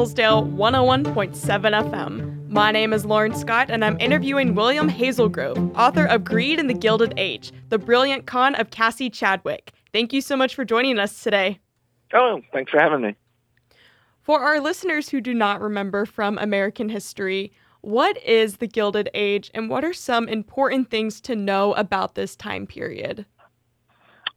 Hillsdale 0.00 0.46
101.7 0.46 1.34
FM. 1.34 2.48
My 2.48 2.72
name 2.72 2.94
is 2.94 3.04
Lauren 3.04 3.34
Scott, 3.34 3.68
and 3.68 3.84
I'm 3.84 4.00
interviewing 4.00 4.54
William 4.54 4.88
Hazelgrove, 4.88 5.76
author 5.76 6.06
of 6.06 6.24
Greed 6.24 6.58
in 6.58 6.68
the 6.68 6.74
Gilded 6.74 7.12
Age 7.18 7.52
The 7.68 7.78
Brilliant 7.78 8.24
Con 8.24 8.54
of 8.54 8.70
Cassie 8.70 9.10
Chadwick. 9.10 9.72
Thank 9.92 10.14
you 10.14 10.22
so 10.22 10.38
much 10.38 10.54
for 10.54 10.64
joining 10.64 10.98
us 10.98 11.22
today. 11.22 11.58
Oh, 12.14 12.40
thanks 12.50 12.70
for 12.70 12.80
having 12.80 13.02
me. 13.02 13.14
For 14.22 14.40
our 14.40 14.58
listeners 14.58 15.10
who 15.10 15.20
do 15.20 15.34
not 15.34 15.60
remember 15.60 16.06
from 16.06 16.38
American 16.38 16.88
history, 16.88 17.52
what 17.82 18.16
is 18.24 18.56
the 18.56 18.68
Gilded 18.68 19.10
Age, 19.12 19.50
and 19.52 19.68
what 19.68 19.84
are 19.84 19.92
some 19.92 20.30
important 20.30 20.88
things 20.88 21.20
to 21.20 21.36
know 21.36 21.74
about 21.74 22.14
this 22.14 22.34
time 22.34 22.66
period? 22.66 23.26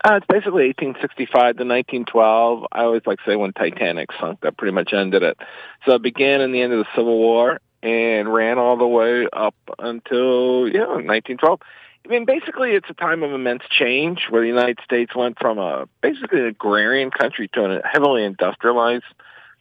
Uh, 0.05 0.15
it's 0.15 0.27
basically 0.27 0.67
1865 0.67 1.31
to 1.31 1.63
1912. 1.63 2.65
I 2.73 2.83
always 2.83 3.03
like 3.05 3.19
to 3.19 3.23
say 3.25 3.35
when 3.37 3.53
Titanic 3.53 4.09
sunk, 4.19 4.41
that 4.41 4.57
pretty 4.57 4.73
much 4.73 4.91
ended 4.91 5.23
it. 5.23 5.37
So 5.85 5.93
it 5.93 6.01
began 6.01 6.41
in 6.41 6.51
the 6.51 6.61
end 6.61 6.73
of 6.73 6.79
the 6.79 6.87
Civil 6.93 7.17
War 7.17 7.61
and 7.81 8.33
ran 8.33 8.57
all 8.57 8.75
the 8.75 8.87
way 8.87 9.27
up 9.31 9.55
until, 9.79 10.67
yeah, 10.67 10.87
1912. 10.87 11.59
I 12.05 12.09
mean, 12.09 12.25
basically, 12.25 12.71
it's 12.71 12.89
a 12.89 12.93
time 12.93 13.23
of 13.23 13.31
immense 13.31 13.63
change 13.69 14.27
where 14.29 14.41
the 14.41 14.47
United 14.47 14.79
States 14.83 15.15
went 15.15 15.39
from 15.39 15.57
a 15.57 15.87
basically 16.01 16.41
an 16.41 16.47
agrarian 16.47 17.09
country 17.09 17.47
to 17.53 17.63
a 17.63 17.87
heavily 17.87 18.25
industrialized 18.25 19.05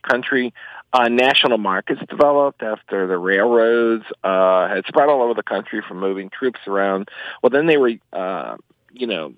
country. 0.03 0.53
Uh, 0.93 1.09
national 1.09 1.59
markets 1.59 2.01
developed 2.09 2.63
after 2.63 3.07
the 3.07 3.17
railroads 3.17 4.05
uh, 4.25 4.69
had 4.69 4.85
spread 4.87 5.09
all 5.09 5.23
over 5.23 5.35
the 5.35 5.43
country 5.45 5.83
from 5.87 6.01
moving 6.01 6.31
troops 6.31 6.59
around. 6.67 7.09
Well, 7.43 7.51
then 7.51 7.67
they 7.67 7.77
were, 7.77 7.93
uh, 8.13 8.57
you 8.93 9.07
know, 9.07 9.35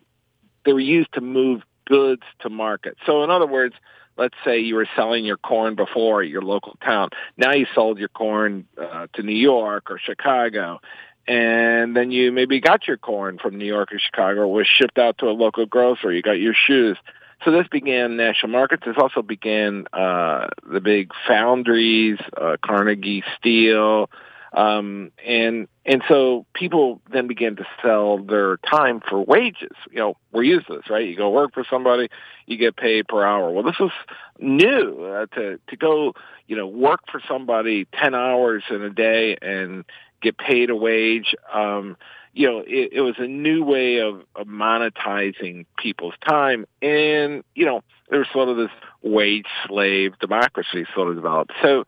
they 0.64 0.72
were 0.72 0.80
used 0.80 1.12
to 1.14 1.20
move 1.20 1.62
goods 1.86 2.22
to 2.40 2.48
market. 2.48 2.96
So 3.06 3.22
in 3.24 3.30
other 3.30 3.46
words, 3.46 3.74
let's 4.16 4.34
say 4.44 4.60
you 4.60 4.76
were 4.76 4.88
selling 4.96 5.24
your 5.24 5.36
corn 5.36 5.74
before 5.74 6.22
at 6.22 6.28
your 6.28 6.42
local 6.42 6.76
town. 6.84 7.10
Now 7.36 7.52
you 7.52 7.66
sold 7.74 7.98
your 7.98 8.08
corn 8.08 8.66
uh, 8.80 9.06
to 9.14 9.22
New 9.22 9.36
York 9.36 9.90
or 9.90 9.98
Chicago. 9.98 10.80
And 11.26 11.96
then 11.96 12.10
you 12.10 12.32
maybe 12.32 12.60
got 12.60 12.86
your 12.86 12.98
corn 12.98 13.38
from 13.38 13.56
New 13.56 13.64
York 13.64 13.92
or 13.92 13.98
Chicago, 13.98 14.42
or 14.42 14.52
was 14.52 14.66
shipped 14.66 14.98
out 14.98 15.18
to 15.18 15.26
a 15.26 15.32
local 15.32 15.64
grocer. 15.64 16.12
You 16.12 16.20
got 16.20 16.32
your 16.32 16.52
shoes. 16.54 16.98
So 17.44 17.50
this 17.50 17.66
began 17.68 18.16
national 18.16 18.52
markets. 18.52 18.82
This 18.84 18.96
also 18.98 19.22
began 19.22 19.86
uh, 19.92 20.48
the 20.70 20.80
big 20.80 21.12
foundries, 21.26 22.18
uh, 22.36 22.56
Carnegie 22.62 23.24
Steel, 23.38 24.10
um, 24.54 25.10
and 25.26 25.66
and 25.84 26.02
so 26.08 26.46
people 26.54 27.00
then 27.12 27.26
began 27.26 27.56
to 27.56 27.66
sell 27.82 28.18
their 28.18 28.56
time 28.58 29.00
for 29.00 29.20
wages. 29.20 29.76
You 29.90 29.98
know, 29.98 30.16
we're 30.32 30.44
used 30.44 30.68
to 30.68 30.76
this, 30.76 30.88
right? 30.88 31.06
You 31.06 31.16
go 31.16 31.30
work 31.30 31.52
for 31.52 31.64
somebody, 31.68 32.08
you 32.46 32.56
get 32.56 32.76
paid 32.76 33.08
per 33.08 33.24
hour. 33.24 33.50
Well, 33.50 33.64
this 33.64 33.78
was 33.80 33.90
new 34.38 35.04
uh, 35.04 35.26
to 35.34 35.58
to 35.66 35.76
go, 35.76 36.14
you 36.46 36.56
know, 36.56 36.68
work 36.68 37.00
for 37.10 37.20
somebody 37.28 37.86
ten 37.92 38.14
hours 38.14 38.62
in 38.70 38.80
a 38.82 38.90
day 38.90 39.36
and 39.42 39.84
get 40.22 40.38
paid 40.38 40.70
a 40.70 40.76
wage. 40.76 41.34
Um, 41.52 41.96
you 42.32 42.48
know, 42.48 42.60
it, 42.60 42.92
it 42.92 43.00
was 43.00 43.14
a 43.18 43.26
new 43.26 43.64
way 43.64 43.98
of, 43.98 44.22
of 44.34 44.46
monetizing 44.46 45.66
people's 45.76 46.14
time, 46.26 46.64
and 46.80 47.42
you 47.56 47.66
know, 47.66 47.82
there 48.08 48.20
was 48.20 48.28
sort 48.32 48.48
of 48.48 48.56
this 48.56 48.70
wage 49.02 49.46
slave 49.66 50.16
democracy 50.20 50.86
sort 50.94 51.08
of 51.08 51.16
developed. 51.16 51.52
So 51.60 51.84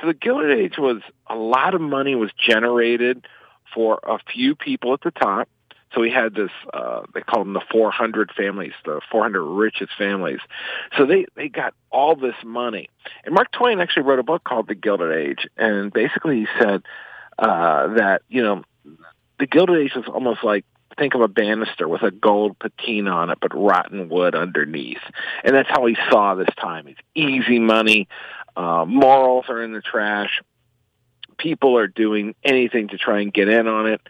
so 0.00 0.06
the 0.06 0.14
Gilded 0.14 0.58
Age 0.58 0.78
was 0.78 1.02
a 1.28 1.34
lot 1.34 1.74
of 1.74 1.80
money 1.80 2.14
was 2.14 2.30
generated 2.38 3.26
for 3.74 4.00
a 4.02 4.18
few 4.32 4.54
people 4.54 4.94
at 4.94 5.00
the 5.02 5.10
top. 5.10 5.48
So 5.94 6.00
we 6.00 6.10
had 6.10 6.34
this, 6.34 6.50
uh, 6.72 7.02
they 7.14 7.20
called 7.20 7.46
them 7.46 7.52
the 7.52 7.62
400 7.72 8.30
families, 8.36 8.72
the 8.84 9.00
400 9.10 9.42
richest 9.42 9.90
families. 9.98 10.38
So 10.96 11.04
they, 11.04 11.26
they 11.34 11.48
got 11.48 11.74
all 11.90 12.14
this 12.14 12.36
money. 12.44 12.88
And 13.24 13.34
Mark 13.34 13.50
Twain 13.50 13.80
actually 13.80 14.04
wrote 14.04 14.20
a 14.20 14.24
book 14.24 14.44
called 14.44 14.68
The 14.68 14.76
Gilded 14.76 15.12
Age. 15.12 15.48
And 15.56 15.92
basically 15.92 16.40
he 16.40 16.46
said 16.60 16.82
uh, 17.38 17.94
that, 17.94 18.22
you 18.28 18.42
know, 18.42 18.62
the 19.40 19.46
Gilded 19.46 19.78
Age 19.78 19.94
was 19.96 20.04
almost 20.06 20.44
like 20.44 20.64
think 20.96 21.14
of 21.14 21.22
a 21.22 21.28
banister 21.28 21.88
with 21.88 22.02
a 22.02 22.10
gold 22.10 22.58
patina 22.58 23.10
on 23.10 23.30
it, 23.30 23.38
but 23.40 23.54
rotten 23.54 24.08
wood 24.08 24.34
underneath. 24.34 25.00
And 25.42 25.56
that's 25.56 25.68
how 25.68 25.86
he 25.86 25.96
saw 26.10 26.34
this 26.34 26.54
time. 26.60 26.86
It's 26.86 27.00
easy 27.14 27.58
money. 27.58 28.06
Uh, 28.56 28.84
morals 28.84 29.46
are 29.48 29.62
in 29.62 29.72
the 29.72 29.80
trash. 29.80 30.40
People 31.38 31.78
are 31.78 31.86
doing 31.86 32.34
anything 32.44 32.88
to 32.88 32.98
try 32.98 33.20
and 33.20 33.32
get 33.32 33.48
in 33.48 33.66
on 33.66 33.86
it. 33.86 34.00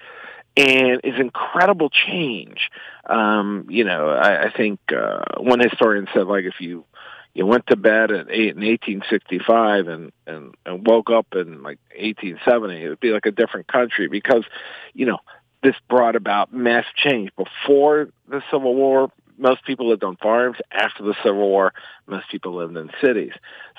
And 0.56 1.00
it's 1.04 1.20
incredible 1.20 1.90
change. 1.90 2.70
Um, 3.06 3.66
you 3.68 3.84
know, 3.84 4.08
I, 4.08 4.46
I 4.46 4.52
think 4.52 4.80
uh, 4.92 5.22
one 5.38 5.60
historian 5.60 6.08
said, 6.12 6.26
like, 6.26 6.44
if 6.44 6.60
you 6.60 6.84
you 7.32 7.46
went 7.46 7.68
to 7.68 7.76
bed 7.76 8.10
at 8.10 8.26
eight 8.28 8.56
in 8.56 8.62
1865 8.66 9.86
and, 9.86 10.12
and 10.26 10.54
and 10.66 10.86
woke 10.86 11.10
up 11.10 11.28
in 11.34 11.62
like 11.62 11.78
1870, 11.96 12.82
it 12.82 12.88
would 12.88 13.00
be 13.00 13.12
like 13.12 13.26
a 13.26 13.30
different 13.30 13.68
country 13.68 14.08
because, 14.08 14.44
you 14.92 15.06
know, 15.06 15.18
this 15.62 15.76
brought 15.88 16.16
about 16.16 16.52
mass 16.52 16.84
change. 16.96 17.30
Before 17.36 18.08
the 18.28 18.42
Civil 18.50 18.74
War, 18.74 19.12
most 19.38 19.64
people 19.64 19.88
lived 19.88 20.04
on 20.04 20.16
farms. 20.16 20.56
After 20.70 21.04
the 21.04 21.14
Civil 21.22 21.48
War, 21.48 21.72
most 22.06 22.28
people 22.30 22.56
lived 22.56 22.76
in 22.76 22.90
cities. 23.00 23.32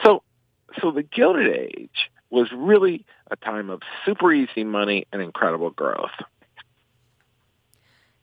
So 0.03 0.23
so 0.79 0.91
the 0.91 1.03
Gilded 1.03 1.47
Age 1.55 2.11
was 2.29 2.51
really 2.55 3.05
a 3.29 3.35
time 3.35 3.69
of 3.69 3.81
super 4.05 4.31
easy 4.33 4.63
money 4.63 5.05
and 5.11 5.21
incredible 5.21 5.69
growth. 5.69 6.11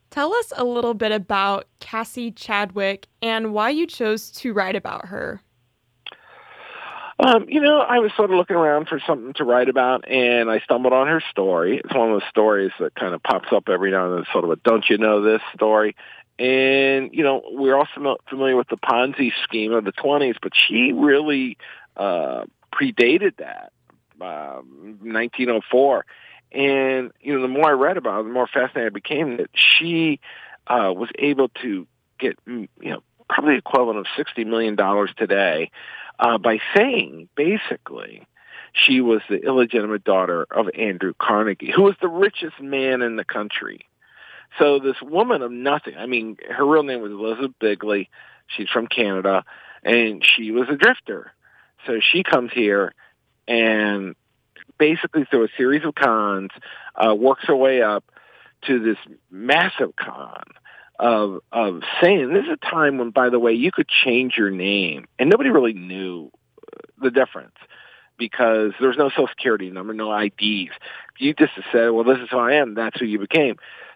Tell 0.09 0.33
us 0.33 0.51
a 0.55 0.63
little 0.63 0.95
bit 0.95 1.11
about 1.11 1.65
Cassie 1.79 2.31
Chadwick 2.31 3.07
and 3.21 3.53
why 3.53 3.69
you 3.69 3.85
chose 3.85 4.31
to 4.31 4.53
write 4.53 4.75
about 4.75 5.05
her. 5.07 5.41
Um, 7.19 7.45
you 7.49 7.59
know, 7.59 7.79
I 7.79 7.99
was 7.99 8.11
sort 8.15 8.31
of 8.31 8.37
looking 8.37 8.55
around 8.55 8.87
for 8.87 8.99
something 9.05 9.33
to 9.33 9.43
write 9.43 9.67
about, 9.67 10.09
and 10.09 10.49
I 10.49 10.59
stumbled 10.59 10.93
on 10.93 11.07
her 11.07 11.21
story. 11.29 11.81
It's 11.83 11.93
one 11.93 12.11
of 12.11 12.21
those 12.21 12.29
stories 12.29 12.71
that 12.79 12.95
kind 12.95 13.13
of 13.13 13.21
pops 13.21 13.49
up 13.51 13.67
every 13.67 13.91
now 13.91 14.07
and 14.07 14.17
then, 14.17 14.25
sort 14.31 14.45
of 14.45 14.51
a 14.51 14.55
"Don't 14.55 14.89
you 14.89 14.97
know 14.97 15.21
this?" 15.21 15.41
story. 15.53 15.97
And 16.39 17.09
you 17.13 17.23
know, 17.23 17.41
we're 17.51 17.75
all 17.75 17.87
familiar 18.29 18.55
with 18.55 18.69
the 18.69 18.77
Ponzi 18.77 19.33
scheme 19.43 19.73
of 19.73 19.83
the 19.83 19.91
20s, 19.91 20.37
but 20.41 20.53
she 20.55 20.93
really 20.93 21.57
uh, 21.99 22.45
predated 22.73 23.37
that, 23.37 23.71
uh, 24.19 24.61
1904. 25.01 26.05
And 26.51 27.11
you 27.21 27.35
know, 27.35 27.41
the 27.41 27.47
more 27.47 27.69
I 27.69 27.73
read 27.73 27.97
about 27.97 28.21
it, 28.21 28.23
the 28.23 28.33
more 28.33 28.47
fascinated 28.47 28.91
I 28.91 28.93
became 28.93 29.37
that 29.37 29.51
she 29.53 30.19
uh, 30.65 30.91
was 30.95 31.09
able 31.19 31.49
to 31.61 31.85
get 32.19 32.43
mm, 32.45 32.67
you 32.81 32.89
know 32.89 33.03
probably 33.29 33.55
equivalent 33.55 33.99
of 33.99 34.07
sixty 34.17 34.45
million 34.45 34.75
dollars 34.75 35.11
today 35.15 35.69
uh, 36.19 36.39
by 36.39 36.59
saying 36.75 37.29
basically 37.35 38.25
she 38.73 39.01
was 39.01 39.21
the 39.29 39.37
illegitimate 39.37 40.03
daughter 40.03 40.47
of 40.51 40.67
Andrew 40.75 41.13
Carnegie, 41.19 41.71
who 41.75 41.83
was 41.83 41.95
the 42.01 42.07
richest 42.07 42.59
man 42.59 43.01
in 43.01 43.15
the 43.15 43.25
country. 43.25 43.81
So 44.57 44.79
this 44.79 44.99
woman 45.01 45.43
of 45.43 45.51
nothing, 45.51 45.95
I 45.97 46.07
mean, 46.07 46.37
her 46.49 46.65
real 46.65 46.83
name 46.83 47.01
was 47.01 47.11
Elizabeth 47.11 47.51
Bigley. 47.59 48.09
She's 48.47 48.69
from 48.69 48.87
Canada, 48.87 49.43
and 49.83 50.25
she 50.25 50.51
was 50.51 50.67
a 50.69 50.75
drifter. 50.75 51.33
So 51.85 51.99
she 51.99 52.23
comes 52.23 52.51
here 52.53 52.93
and 53.47 54.15
basically 54.77 55.25
through 55.25 55.45
a 55.45 55.49
series 55.57 55.83
of 55.85 55.95
cons, 55.95 56.51
uh, 56.95 57.13
works 57.13 57.45
her 57.47 57.55
way 57.55 57.81
up 57.81 58.03
to 58.67 58.79
this 58.79 58.97
massive 59.31 59.95
con 59.95 60.43
of 60.99 61.39
of 61.51 61.81
saying 62.01 62.33
this 62.33 62.43
is 62.43 62.57
a 62.61 62.65
time 62.69 62.97
when, 62.97 63.11
by 63.11 63.29
the 63.29 63.39
way, 63.39 63.53
you 63.53 63.71
could 63.71 63.87
change 63.87 64.35
your 64.37 64.51
name, 64.51 65.05
and 65.17 65.29
nobody 65.29 65.49
really 65.49 65.73
knew 65.73 66.31
the 67.01 67.09
difference 67.09 67.55
because 68.17 68.73
there's 68.81 68.97
no 68.97 69.09
social 69.09 69.27
security 69.27 69.69
number, 69.69 69.93
no 69.93 70.13
IDs. 70.13 70.71
You 71.17 71.33
just 71.33 71.53
said, 71.71 71.91
"Well, 71.91 72.03
this 72.03 72.17
is 72.19 72.29
who 72.29 72.37
I 72.37 72.55
am." 72.55 72.73
That's 72.73 72.99
who 72.99 73.05
you 73.05 73.19
became. 73.19 73.55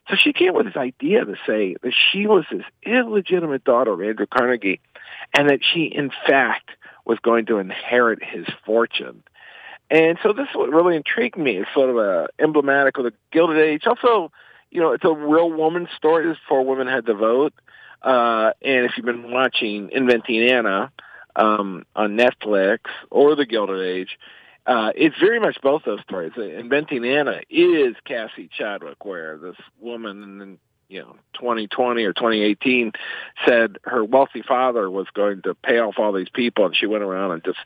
So 0.10 0.16
she 0.16 0.34
came 0.34 0.54
with 0.54 0.66
this 0.66 0.78
idea 0.78 1.26
to 1.26 1.36
say 1.46 1.76
that 1.82 1.94
she 1.94 2.28
was 2.28 2.46
this 2.50 2.64
illegitimate 2.86 3.64
daughter 3.64 3.92
of 3.92 4.02
Andrew 4.02 4.26
Carnegie, 4.26 4.80
and 5.38 5.50
that 5.50 5.60
she, 5.64 5.84
in 5.84 6.10
fact, 6.26 6.72
was 7.06 7.20
going 7.20 7.46
to 7.48 7.58
inherit 7.58 8.24
his 8.24 8.46
fortune. 8.66 9.24
And 9.90 10.18
so 10.24 10.34
this 10.34 10.48
is 10.50 10.56
what 10.56 10.70
really 10.70 10.96
intrigued 10.96 11.38
me. 11.38 11.58
It's 11.58 11.70
sort 11.74 11.90
of 11.90 11.98
a 11.98 12.28
emblematic 12.40 12.98
of 12.98 13.04
the 13.04 13.14
Gilded 13.32 13.58
Age. 13.58 13.84
Also, 13.86 14.32
you 14.72 14.80
know, 14.82 14.92
it's 14.92 15.06
a 15.06 15.14
real 15.14 15.52
woman 15.52 15.88
story. 15.96 16.28
Before 16.28 16.66
women 16.66 16.88
had 16.88 17.06
to 17.06 17.14
vote. 17.14 17.54
Uh, 18.02 18.52
and 18.62 18.86
if 18.86 18.94
you've 18.98 19.06
been 19.06 19.32
watching 19.32 19.90
Inventing 19.92 20.50
Anna 20.50 20.92
um, 21.36 21.86
on 21.96 22.18
Netflix 22.18 22.80
or 23.10 23.36
The 23.36 23.46
Gilded 23.46 23.86
Age, 23.86 24.18
uh, 24.66 24.92
it's 24.96 25.18
very 25.20 25.40
much 25.40 25.58
both 25.62 25.84
those 25.86 26.02
stories. 26.02 26.32
Inventing 26.38 27.06
Anna 27.06 27.42
is 27.50 27.96
Cassie 28.06 28.50
Chadwick, 28.58 29.06
where 29.06 29.38
this 29.38 29.58
woman 29.80 30.42
and 30.42 30.58
you 30.94 31.02
know 31.02 31.16
2020 31.34 32.04
or 32.04 32.14
2018 32.14 32.92
said 33.48 33.78
her 33.84 34.06
wealthy 34.06 34.44
father 34.44 34.90
was 34.90 35.08
going 35.16 35.42
to 35.42 35.56
pay 35.56 35.80
off 35.80 35.96
all 35.98 36.14
these 36.14 36.30
people 36.30 36.66
and 36.66 36.76
she 36.76 36.86
went 36.86 37.04
around 37.04 37.32
and 37.32 37.44
just 37.44 37.58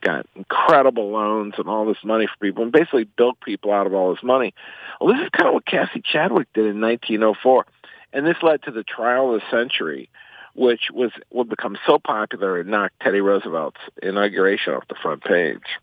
got 0.00 0.26
incredible 0.36 1.10
loans 1.10 1.54
and 1.58 1.68
all 1.68 1.84
this 1.84 2.04
money 2.04 2.26
for 2.26 2.46
people 2.46 2.62
and 2.62 2.70
basically 2.70 3.04
built 3.04 3.40
people 3.40 3.72
out 3.72 3.86
of 3.86 3.94
all 3.94 4.14
this 4.14 4.22
money. 4.22 4.54
Well 5.00 5.12
this 5.12 5.22
is 5.22 5.30
kind 5.30 5.48
of 5.48 5.54
what 5.54 5.66
cassie 5.66 6.00
chadwick 6.00 6.46
did 6.54 6.66
in 6.66 6.80
1904 6.80 7.66
and 8.12 8.24
this 8.24 8.36
led 8.42 8.62
to 8.62 8.70
the 8.70 8.84
trial 8.84 9.34
of 9.34 9.40
the 9.40 9.50
century 9.50 10.08
which 10.54 10.90
was 10.92 11.10
would 11.30 11.48
become 11.48 11.76
so 11.86 11.98
popular 11.98 12.60
it 12.60 12.68
knocked 12.68 13.00
teddy 13.00 13.20
roosevelt's 13.20 13.80
inauguration 14.00 14.74
off 14.74 14.86
the 14.88 14.94
front 14.94 15.24
page 15.24 15.80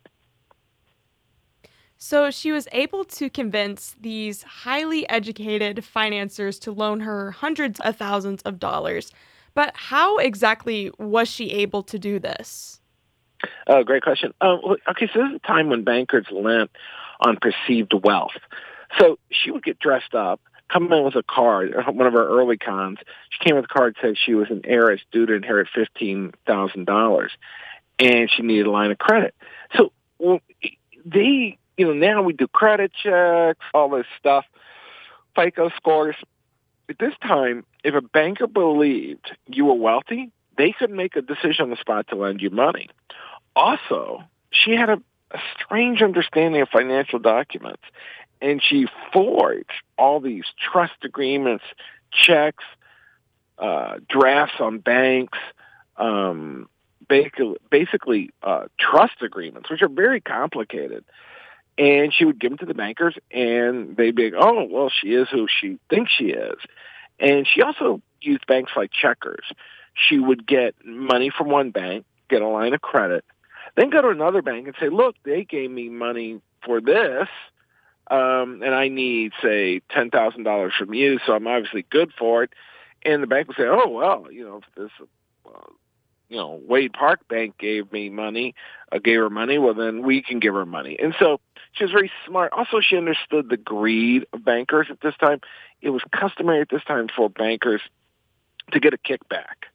So 2.06 2.32
she 2.32 2.52
was 2.52 2.68
able 2.74 3.06
to 3.06 3.30
convince 3.30 3.96
these 3.98 4.44
highly 4.44 5.08
educated 5.10 5.86
financiers 5.86 6.60
to 6.60 6.74
loan 6.74 7.00
her 7.00 7.32
hundreds 7.32 7.80
of 7.80 7.96
thousands 7.96 8.42
of 8.42 8.60
dollars. 8.60 9.14
But 9.54 9.72
how 9.74 10.18
exactly 10.18 10.92
was 11.00 11.30
she 11.30 11.52
able 11.52 11.82
to 11.84 11.98
do 11.98 12.20
this? 12.20 12.82
Oh, 13.68 13.86
great 13.86 14.04
question. 14.04 14.34
Um, 14.42 14.60
okay, 14.90 15.10
so 15.14 15.22
this 15.22 15.30
is 15.30 15.36
a 15.42 15.48
time 15.48 15.70
when 15.70 15.86
bankers 15.86 16.26
lent 16.30 16.72
on 17.22 17.38
perceived 17.38 17.94
wealth. 17.94 18.36
So 19.00 19.18
she 19.32 19.52
would 19.52 19.64
get 19.64 19.80
dressed 19.80 20.14
up, 20.14 20.42
come 20.68 20.92
in 20.92 21.06
with 21.06 21.16
a 21.16 21.24
card, 21.24 21.74
one 21.88 22.06
of 22.06 22.12
her 22.12 22.28
early 22.28 22.58
cons. 22.58 22.98
She 23.30 23.48
came 23.48 23.56
with 23.56 23.64
a 23.64 23.74
card 23.74 23.96
that 23.96 24.02
said 24.02 24.16
she 24.18 24.34
was 24.34 24.50
an 24.50 24.64
heiress 24.66 25.00
due 25.14 25.26
to 25.26 25.36
inherit 25.36 25.70
$15,000 25.74 27.28
and 28.00 28.30
she 28.30 28.44
needed 28.44 28.68
a 28.68 28.72
line 28.72 28.92
of 28.92 28.98
credit. 28.98 29.34
So 29.78 29.94
well, 30.20 30.42
they 31.06 31.60
you 31.78 31.86
know, 31.86 31.94
now 31.94 32.22
we 32.22 32.34
do 32.34 32.48
credit 32.48 32.92
checks, 32.94 33.66
all 33.74 33.90
this 33.90 34.06
stuff, 34.20 34.46
FICO 35.36 35.70
scores. 35.76 36.16
At 36.90 37.00
this 37.00 37.14
time, 37.22 37.66
if 37.84 37.96
a 37.96 38.02
banker 38.02 38.48
believed 38.48 39.32
you 39.48 39.66
were 39.66 39.74
wealthy, 39.74 40.32
they 40.58 40.72
could 40.72 40.92
make 40.92 41.16
a 41.16 41.22
decision 41.22 41.64
on 41.64 41.70
the 41.70 41.78
spot 41.78 42.08
to 42.10 42.16
lend 42.16 42.42
you 42.42 42.50
money. 42.50 42.90
Also, 43.56 44.24
she 44.52 44.72
had 44.72 44.90
a, 44.90 45.02
a 45.32 45.40
strange 45.60 46.02
understanding 46.02 46.62
of 46.62 46.70
financial 46.70 47.20
documents, 47.20 47.84
and 48.42 48.62
she 48.62 48.88
forged 49.12 49.72
all 49.98 50.20
these 50.20 50.46
trust 50.60 50.94
agreements, 51.04 51.64
checks, 52.12 52.64
uh, 53.58 53.96
drafts 54.10 54.60
on 54.60 54.80
banks, 54.80 55.38
um, 55.98 56.68
basically, 57.08 57.56
basically 57.70 58.30
uh, 58.44 58.66
trust 58.80 59.22
agreements, 59.22 59.70
which 59.70 59.82
are 59.82 59.90
very 59.90 60.22
complicated 60.22 61.04
and 61.78 62.14
she 62.14 62.26
would 62.26 62.40
give 62.40 62.52
them 62.52 62.58
to 62.60 62.66
the 62.66 62.74
bankers, 62.74 63.16
and 63.32 63.96
they'd 63.98 64.16
be 64.16 64.32
like, 64.32 64.42
"Oh, 64.42 64.64
well, 64.70 64.90
she 64.90 65.14
is 65.14 65.28
who 65.30 65.48
she 65.48 65.80
thinks 65.90 66.12
she 66.12 66.26
is." 66.26 66.58
And 67.20 67.48
she 67.48 67.62
also 67.62 68.02
used 68.22 68.46
banks 68.48 68.72
like 68.76 68.92
checkers. 68.92 69.46
She 69.94 70.20
would 70.20 70.46
get 70.46 70.76
money 70.86 71.30
from 71.30 71.50
one 71.50 71.72
bank, 71.72 72.06
get 72.30 72.42
a 72.42 72.48
line 72.48 72.74
of 72.74 72.82
credit, 72.82 73.24
then 73.76 73.90
go 73.90 74.02
to 74.02 74.10
another 74.10 74.42
bank 74.42 74.68
and 74.68 74.76
say, 74.80 74.90
"Look, 74.90 75.16
they 75.24 75.44
gave 75.44 75.72
me 75.72 75.90
money 75.90 76.42
for 76.64 76.80
this, 76.80 77.28
um, 78.10 78.62
and 78.64 78.74
I 78.76 78.88
need, 78.88 79.34
say, 79.42 79.82
ten 79.90 80.10
thousand 80.12 80.44
dollars 80.44 80.74
from 80.78 80.94
you, 80.94 81.20
so 81.26 81.34
I'm 81.34 81.48
obviously 81.48 81.86
good 81.90 82.12
for 82.18 82.44
it." 82.44 82.52
And 83.06 83.22
the 83.22 83.28
bank 83.28 83.48
would 83.48 83.58
say, 83.58 83.68
"Oh, 83.68 83.90
well, 83.90 84.28
you 84.32 84.46
know, 84.46 84.58
if 84.58 84.76
this." 84.76 84.92
Uh, 85.46 85.72
you 86.30 86.40
know, 86.40 86.60
Wade 86.68 86.94
Park 86.94 87.28
Bank 87.28 87.60
gave 87.60 87.92
me 87.92 88.10
money, 88.10 88.56
uh, 88.92 88.98
gave 88.98 89.20
her 89.20 89.30
money, 89.30 89.60
well 89.60 89.76
then 89.76 90.02
we 90.02 90.24
can 90.24 90.40
give 90.40 90.56
her 90.56 90.66
money. 90.66 90.98
And 91.00 91.14
so 91.20 91.40
she 91.74 91.84
was 91.84 91.92
very 91.92 92.12
smart. 92.28 92.54
Also, 92.54 92.80
she 92.82 92.98
understood 92.98 93.50
the 93.50 93.58
greed 93.58 94.26
of 94.32 94.46
bankers 94.46 94.88
at 94.90 95.02
this 95.02 95.16
time. 95.20 95.42
It 95.82 95.90
was 95.90 96.02
customary 96.12 96.62
at 96.62 96.70
this 96.70 96.84
time 96.84 97.08
for 97.16 97.30
bankers 97.30 97.82
to 98.72 98.80
get 98.80 98.94
a 98.94 98.98
kickback. 98.98 99.68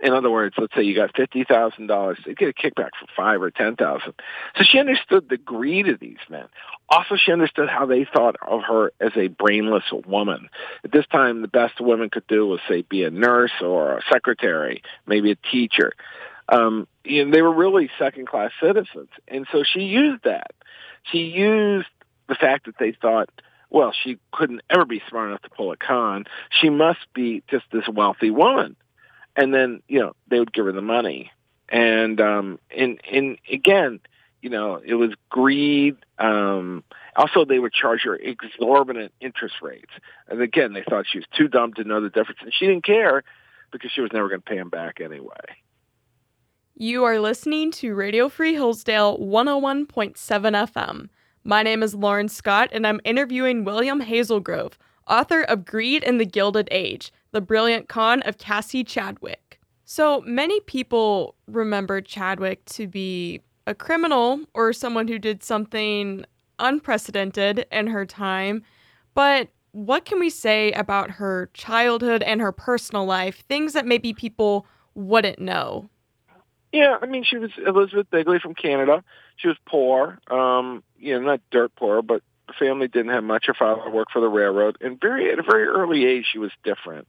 In 0.00 0.12
other 0.12 0.30
words, 0.30 0.56
let's 0.58 0.74
say 0.74 0.82
you 0.82 0.94
got 0.94 1.16
fifty 1.16 1.44
thousand 1.44 1.86
dollars, 1.86 2.18
they 2.26 2.34
get 2.34 2.48
a 2.48 2.52
kickback 2.52 2.90
for 2.98 3.06
five 3.16 3.40
or 3.40 3.50
ten 3.50 3.76
thousand. 3.76 4.14
So 4.56 4.64
she 4.64 4.78
understood 4.78 5.28
the 5.28 5.36
greed 5.36 5.88
of 5.88 6.00
these 6.00 6.18
men. 6.28 6.46
Also, 6.88 7.16
she 7.16 7.32
understood 7.32 7.68
how 7.68 7.86
they 7.86 8.04
thought 8.04 8.36
of 8.46 8.62
her 8.64 8.92
as 9.00 9.12
a 9.16 9.28
brainless 9.28 9.84
woman. 10.04 10.50
At 10.82 10.92
this 10.92 11.06
time, 11.06 11.42
the 11.42 11.48
best 11.48 11.80
a 11.80 11.84
woman 11.84 12.10
could 12.10 12.26
do 12.26 12.46
was 12.46 12.60
say 12.68 12.82
be 12.82 13.04
a 13.04 13.10
nurse 13.10 13.52
or 13.62 13.98
a 13.98 14.02
secretary, 14.12 14.82
maybe 15.06 15.30
a 15.30 15.36
teacher. 15.36 15.92
Um, 16.48 16.86
you 17.04 17.24
know, 17.24 17.30
they 17.30 17.40
were 17.40 17.54
really 17.54 17.88
second 17.98 18.26
class 18.26 18.50
citizens, 18.60 19.08
and 19.28 19.46
so 19.52 19.62
she 19.62 19.80
used 19.80 20.24
that 20.24 20.50
she 21.10 21.18
used 21.18 21.88
the 22.28 22.34
fact 22.34 22.66
that 22.66 22.78
they 22.78 22.92
thought, 22.92 23.30
well, 23.70 23.92
she 23.92 24.18
couldn't 24.32 24.62
ever 24.70 24.84
be 24.84 25.02
smart 25.08 25.28
enough 25.28 25.42
to 25.42 25.50
pull 25.50 25.72
a 25.72 25.76
con. 25.76 26.24
She 26.50 26.70
must 26.70 27.00
be 27.12 27.42
just 27.48 27.64
this 27.72 27.88
wealthy 27.88 28.30
woman. 28.30 28.76
And 29.36 29.52
then, 29.52 29.82
you 29.88 30.00
know, 30.00 30.14
they 30.28 30.38
would 30.38 30.52
give 30.52 30.66
her 30.66 30.72
the 30.72 30.80
money. 30.80 31.32
And 31.68 32.20
um 32.20 32.60
and 32.76 33.00
and 33.10 33.38
again, 33.50 34.00
you 34.42 34.50
know, 34.50 34.80
it 34.84 34.94
was 34.94 35.10
greed. 35.28 35.96
Um 36.18 36.84
also 37.16 37.44
they 37.44 37.58
would 37.58 37.72
charge 37.72 38.02
her 38.02 38.14
exorbitant 38.14 39.12
interest 39.20 39.56
rates. 39.60 39.90
And 40.28 40.40
again, 40.40 40.72
they 40.72 40.84
thought 40.88 41.06
she 41.10 41.18
was 41.18 41.26
too 41.36 41.48
dumb 41.48 41.72
to 41.74 41.84
know 41.84 42.00
the 42.00 42.10
difference 42.10 42.40
and 42.42 42.52
she 42.54 42.66
didn't 42.66 42.84
care 42.84 43.24
because 43.72 43.90
she 43.90 44.02
was 44.02 44.12
never 44.12 44.28
going 44.28 44.40
to 44.40 44.48
pay 44.48 44.56
them 44.56 44.68
back 44.68 45.00
anyway. 45.00 45.56
You 46.76 47.04
are 47.04 47.20
listening 47.20 47.70
to 47.72 47.94
Radio 47.94 48.28
Free 48.28 48.54
Hillsdale 48.54 49.16
101.7 49.18 50.16
FM. 50.16 51.08
My 51.44 51.62
name 51.62 51.84
is 51.84 51.94
Lauren 51.94 52.28
Scott, 52.28 52.68
and 52.72 52.84
I'm 52.84 53.00
interviewing 53.04 53.62
William 53.62 54.02
Hazelgrove, 54.02 54.72
author 55.06 55.42
of 55.42 55.64
Greed 55.64 56.02
in 56.02 56.18
the 56.18 56.26
Gilded 56.26 56.66
Age 56.72 57.12
The 57.30 57.40
Brilliant 57.40 57.88
Con 57.88 58.22
of 58.22 58.38
Cassie 58.38 58.82
Chadwick. 58.82 59.60
So 59.84 60.22
many 60.22 60.58
people 60.62 61.36
remember 61.46 62.00
Chadwick 62.00 62.64
to 62.64 62.88
be 62.88 63.40
a 63.68 63.74
criminal 63.76 64.40
or 64.52 64.72
someone 64.72 65.06
who 65.06 65.20
did 65.20 65.44
something 65.44 66.24
unprecedented 66.58 67.66
in 67.70 67.86
her 67.86 68.04
time, 68.04 68.64
but 69.14 69.48
what 69.70 70.04
can 70.04 70.18
we 70.18 70.28
say 70.28 70.72
about 70.72 71.12
her 71.12 71.50
childhood 71.54 72.24
and 72.24 72.40
her 72.40 72.50
personal 72.50 73.06
life? 73.06 73.44
Things 73.48 73.74
that 73.74 73.86
maybe 73.86 74.12
people 74.12 74.66
wouldn't 74.96 75.38
know. 75.38 75.88
Yeah, 76.74 76.96
I 77.00 77.06
mean, 77.06 77.22
she 77.22 77.38
was 77.38 77.52
Elizabeth 77.64 78.10
Bigley 78.10 78.40
from 78.40 78.56
Canada. 78.56 79.04
She 79.36 79.46
was 79.46 79.56
poor, 79.64 80.18
um, 80.28 80.82
you 80.98 81.14
know, 81.14 81.24
not 81.24 81.40
dirt 81.52 81.70
poor, 81.76 82.02
but 82.02 82.20
the 82.48 82.54
family 82.58 82.88
didn't 82.88 83.12
have 83.12 83.22
much. 83.22 83.46
Her 83.46 83.54
father 83.54 83.88
worked 83.88 84.10
for 84.10 84.20
the 84.20 84.28
railroad, 84.28 84.78
and 84.80 85.00
very 85.00 85.32
at 85.32 85.38
a 85.38 85.44
very 85.44 85.66
early 85.66 86.04
age, 86.04 86.26
she 86.32 86.40
was 86.40 86.50
different. 86.64 87.06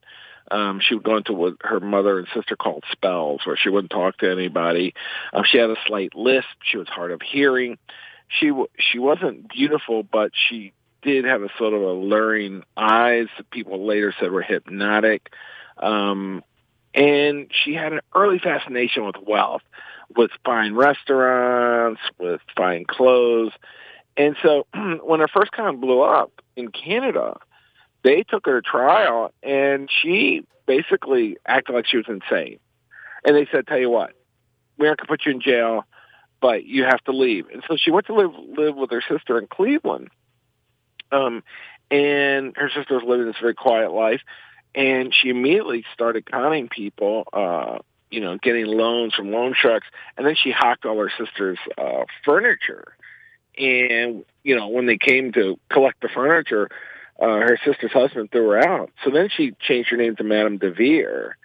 Um, 0.52 0.80
she 0.88 0.94
would 0.94 1.04
go 1.04 1.18
into 1.18 1.34
what 1.34 1.56
her 1.62 1.80
mother 1.80 2.20
and 2.20 2.28
sister 2.32 2.56
called 2.56 2.84
spells, 2.92 3.42
where 3.44 3.58
she 3.58 3.70
wouldn't 3.70 3.90
talk 3.90 4.20
to 4.20 4.32
anybody. 4.32 4.94
Um, 5.34 5.44
she 5.44 5.58
had 5.58 5.72
a 5.72 5.78
slight 5.88 6.14
lisp. 6.14 6.48
She 6.62 6.78
was 6.78 6.88
hard 6.88 7.12
of 7.12 7.24
hearing. 7.24 7.80
She 8.28 8.50
w- 8.50 8.70
she 8.78 9.00
wasn't 9.00 9.50
beautiful, 9.50 10.04
but 10.04 10.30
she 10.48 10.74
did 11.02 11.26
have 11.26 11.42
a 11.42 11.50
sort 11.58 11.74
of 11.74 11.82
alluring 11.82 12.62
eyes 12.78 13.30
that 13.38 13.50
people 13.50 13.84
later 13.84 14.14
said 14.20 14.32
were 14.32 14.44
hypnotic. 14.44 15.32
Um, 15.78 16.44
and 16.96 17.52
she 17.52 17.74
had 17.74 17.92
an 17.92 18.00
early 18.16 18.40
fascination 18.40 19.06
with 19.06 19.18
wealth, 19.22 19.62
with 20.16 20.32
fine 20.46 20.74
restaurants, 20.74 22.02
with 22.18 22.40
fine 22.56 22.86
clothes. 22.86 23.52
And 24.16 24.38
so 24.42 24.66
when 25.04 25.20
her 25.20 25.28
first 25.28 25.52
con 25.52 25.82
blew 25.82 26.02
up 26.02 26.32
in 26.56 26.70
Canada, 26.70 27.38
they 28.04 28.24
took 28.24 28.46
her 28.46 28.62
to 28.62 28.68
trial 28.68 29.34
and 29.44 29.90
she 29.92 30.46
basically 30.66 31.38
acted 31.46 31.74
like 31.74 31.86
she 31.86 31.98
was 31.98 32.06
insane. 32.08 32.60
And 33.26 33.36
they 33.36 33.48
said, 33.52 33.68
tell 33.68 33.80
you 33.80 33.90
what, 33.90 34.14
we're 34.78 34.88
not 34.88 34.98
going 34.98 35.08
to 35.08 35.12
put 35.12 35.26
you 35.26 35.34
in 35.34 35.42
jail, 35.42 35.84
but 36.40 36.66
you 36.66 36.84
have 36.84 37.04
to 37.06 37.12
leave. 37.12 37.48
And 37.52 37.62
so 37.68 37.76
she 37.76 37.92
went 37.92 38.06
to 38.08 38.14
live, 38.14 38.32
live 38.58 38.76
with 38.76 38.92
her 38.92 39.04
sister 39.10 39.38
in 39.38 39.48
Cleveland. 39.48 40.10
Um, 41.12 41.44
and 41.92 42.56
her 42.56 42.70
sister 42.74 42.96
was 42.96 43.04
living 43.06 43.26
this 43.26 43.36
very 43.42 43.54
quiet 43.54 43.92
life 43.92 44.22
and 44.76 45.16
she 45.16 45.30
immediately 45.30 45.86
started 45.94 46.30
conning 46.30 46.68
people, 46.68 47.24
uh, 47.32 47.80
you 48.12 48.20
know, 48.20 48.38
getting 48.38 48.66
loans 48.66 49.14
from 49.16 49.32
loan 49.32 49.56
sharks, 49.58 49.88
and 50.18 50.28
then 50.28 50.36
she 50.36 50.52
hocked 50.52 50.86
all 50.86 51.00
her 51.00 51.12
sister's 51.18 51.58
uh, 51.78 52.04
furniture. 52.24 52.96
And 53.58 54.26
you 54.44 54.56
know, 54.56 54.68
when 54.68 54.86
they 54.86 54.98
came 54.98 55.32
to 55.32 55.58
collect 55.70 56.02
the 56.02 56.10
furniture, 56.14 56.70
uh, 57.20 57.26
her 57.26 57.58
sister's 57.66 57.94
husband 57.94 58.32
threw 58.32 58.50
her 58.50 58.60
out. 58.60 58.92
So 59.04 59.10
then 59.10 59.30
she 59.36 59.54
changed 59.62 59.90
her 59.90 59.98
name 59.98 60.18
to 60.18 60.24
Madame 60.24 60.58
de 60.58 60.72
Vere, 60.72 61.38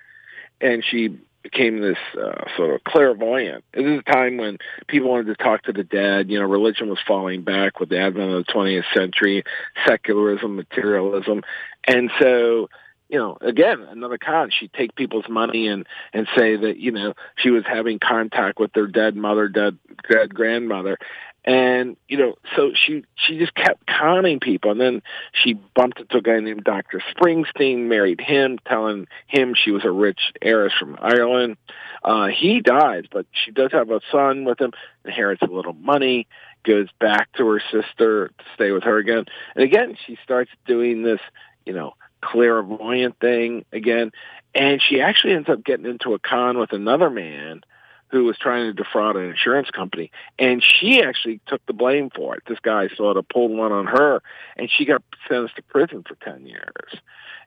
and 0.60 0.84
she 0.84 1.16
became 1.42 1.80
this 1.80 1.96
uh, 2.20 2.44
sort 2.56 2.74
of 2.74 2.84
clairvoyant. 2.84 3.64
It 3.72 3.86
is 3.86 4.00
a 4.00 4.12
time 4.12 4.36
when 4.36 4.58
people 4.88 5.08
wanted 5.08 5.26
to 5.26 5.42
talk 5.42 5.62
to 5.62 5.72
the 5.72 5.84
dead. 5.84 6.28
You 6.28 6.40
know, 6.40 6.46
religion 6.46 6.88
was 6.88 6.98
falling 7.06 7.42
back 7.42 7.80
with 7.80 7.88
the 7.88 7.98
advent 7.98 8.32
of 8.32 8.44
the 8.44 8.52
20th 8.52 8.84
century, 8.94 9.44
secularism, 9.86 10.56
materialism, 10.56 11.42
and 11.86 12.10
so 12.20 12.68
you 13.10 13.18
know, 13.18 13.36
again, 13.40 13.82
another 13.90 14.18
con. 14.18 14.50
She'd 14.56 14.72
take 14.72 14.94
people's 14.94 15.28
money 15.28 15.66
and 15.66 15.84
and 16.12 16.28
say 16.38 16.54
that 16.56 16.78
you 16.78 16.92
know 16.92 17.14
she 17.36 17.50
was 17.50 17.64
having 17.66 17.98
contact 17.98 18.60
with 18.60 18.72
their 18.72 18.86
dead 18.86 19.16
mother, 19.16 19.48
dead 19.48 19.78
dead 20.08 20.32
grandmother, 20.32 20.96
and 21.44 21.96
you 22.06 22.18
know, 22.18 22.36
so 22.54 22.70
she 22.74 23.04
she 23.16 23.36
just 23.36 23.52
kept 23.52 23.84
conning 23.84 24.38
people. 24.38 24.70
And 24.70 24.80
then 24.80 25.02
she 25.32 25.54
bumped 25.54 25.98
into 25.98 26.18
a 26.18 26.22
guy 26.22 26.38
named 26.38 26.62
Doctor 26.62 27.02
Springsteen, 27.12 27.88
married 27.88 28.20
him, 28.20 28.60
telling 28.64 29.08
him 29.26 29.54
she 29.56 29.72
was 29.72 29.84
a 29.84 29.90
rich 29.90 30.20
heiress 30.40 30.72
from 30.78 30.96
Ireland. 31.00 31.56
Uh, 32.04 32.28
he 32.28 32.60
dies, 32.60 33.04
but 33.10 33.26
she 33.32 33.50
does 33.50 33.72
have 33.72 33.90
a 33.90 34.00
son 34.12 34.44
with 34.44 34.60
him, 34.60 34.70
inherits 35.04 35.42
a 35.42 35.46
little 35.46 35.72
money, 35.72 36.28
goes 36.64 36.86
back 37.00 37.32
to 37.32 37.46
her 37.48 37.62
sister 37.72 38.28
to 38.28 38.44
stay 38.54 38.70
with 38.70 38.84
her 38.84 38.98
again, 38.98 39.24
and 39.56 39.64
again 39.64 39.96
she 40.06 40.16
starts 40.22 40.50
doing 40.64 41.02
this, 41.02 41.20
you 41.66 41.72
know 41.72 41.94
clairvoyant 42.22 43.18
thing 43.20 43.64
again. 43.72 44.12
And 44.54 44.80
she 44.82 45.00
actually 45.00 45.34
ends 45.34 45.48
up 45.48 45.64
getting 45.64 45.86
into 45.86 46.14
a 46.14 46.18
con 46.18 46.58
with 46.58 46.72
another 46.72 47.10
man 47.10 47.62
who 48.10 48.24
was 48.24 48.36
trying 48.36 48.64
to 48.64 48.72
defraud 48.72 49.16
an 49.16 49.24
insurance 49.24 49.70
company, 49.70 50.10
and 50.38 50.62
she 50.64 51.00
actually 51.02 51.40
took 51.46 51.64
the 51.66 51.72
blame 51.72 52.10
for 52.14 52.34
it. 52.34 52.42
This 52.48 52.58
guy 52.60 52.88
sort 52.96 53.16
of 53.16 53.28
pulled 53.28 53.52
one 53.52 53.70
on 53.70 53.86
her, 53.86 54.20
and 54.56 54.68
she 54.70 54.84
got 54.84 55.02
sentenced 55.28 55.56
to 55.56 55.62
prison 55.62 56.04
for 56.06 56.16
ten 56.16 56.44
years. 56.46 57.00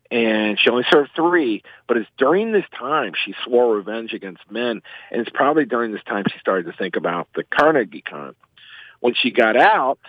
And 0.09 0.59
she 0.59 0.69
only 0.69 0.85
served 0.91 1.11
three, 1.15 1.63
but 1.87 1.97
it's 1.97 2.09
during 2.17 2.51
this 2.51 2.65
time 2.77 3.13
she 3.25 3.33
swore 3.43 3.75
revenge 3.75 4.13
against 4.13 4.49
men, 4.49 4.81
and 5.11 5.21
it's 5.21 5.29
probably 5.29 5.65
during 5.65 5.91
this 5.91 6.03
time 6.03 6.23
she 6.31 6.39
started 6.39 6.65
to 6.71 6.77
think 6.77 6.95
about 6.95 7.27
the 7.35 7.43
Carnegie 7.43 8.01
con. 8.01 8.35
When 8.99 9.15
she 9.15 9.31
got 9.31 9.57
out, 9.57 9.99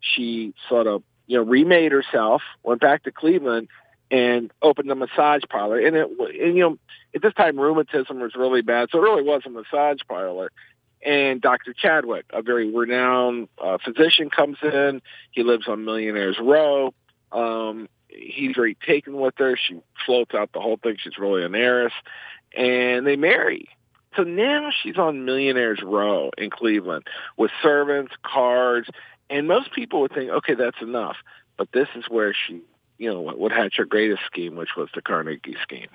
she 0.00 0.54
sort 0.68 0.86
of 0.86 1.02
you 1.26 1.38
know 1.38 1.44
remade 1.44 1.90
herself, 1.90 2.42
went 2.62 2.80
back 2.80 3.02
to 3.04 3.10
Cleveland, 3.10 3.68
and 4.10 4.50
opened 4.62 4.90
a 4.90 4.94
massage 4.94 5.42
parlor. 5.48 5.78
And 5.78 5.96
it, 5.96 6.08
and, 6.18 6.56
you 6.56 6.62
know, 6.62 6.78
at 7.14 7.22
this 7.22 7.34
time 7.34 7.58
rheumatism 7.58 8.20
was 8.20 8.34
really 8.34 8.62
bad, 8.62 8.88
so 8.90 8.98
it 8.98 9.02
really 9.02 9.22
was 9.22 9.42
a 9.46 9.50
massage 9.50 10.00
parlor. 10.08 10.50
And 11.04 11.40
Dr. 11.40 11.74
Chadwick, 11.74 12.24
a 12.32 12.42
very 12.42 12.74
renowned 12.74 13.48
uh, 13.62 13.78
physician, 13.84 14.30
comes 14.30 14.58
in. 14.62 15.00
He 15.30 15.42
lives 15.42 15.68
on 15.68 15.84
Millionaires 15.84 16.38
Row. 16.40 16.92
Um, 17.30 17.88
he's 18.08 18.56
very 18.56 18.76
taken 18.86 19.14
with 19.14 19.34
her. 19.38 19.56
She 19.56 19.80
floats 20.04 20.34
out 20.34 20.50
the 20.52 20.60
whole 20.60 20.76
thing. 20.76 20.96
She's 20.98 21.18
really 21.18 21.44
an 21.44 21.54
heiress, 21.54 21.92
and 22.56 23.06
they 23.06 23.16
marry. 23.16 23.68
So 24.16 24.24
now 24.24 24.70
she's 24.82 24.96
on 24.96 25.24
Millionaires 25.24 25.80
Row 25.84 26.30
in 26.36 26.50
Cleveland 26.50 27.04
with 27.36 27.52
servants, 27.62 28.12
cards, 28.24 28.88
and 29.30 29.46
most 29.46 29.72
people 29.72 30.00
would 30.00 30.12
think, 30.12 30.30
okay, 30.30 30.54
that's 30.54 30.80
enough. 30.80 31.16
But 31.56 31.68
this 31.72 31.88
is 31.94 32.04
where 32.08 32.34
she 32.34 32.62
you 32.98 33.12
know, 33.12 33.20
what, 33.20 33.38
what 33.38 33.52
had 33.52 33.72
her 33.76 33.84
greatest 33.84 34.22
scheme, 34.26 34.56
which 34.56 34.76
was 34.76 34.88
the 34.94 35.02
Carnegie 35.02 35.56
scheme. 35.62 35.88